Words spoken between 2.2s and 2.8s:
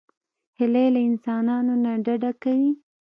کوي